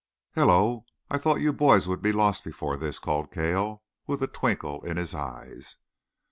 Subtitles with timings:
[0.33, 0.83] "Hello!
[1.11, 4.97] I thought you boys would be lost before this," called Cale, with a twinkle in
[4.97, 5.75] his eyes.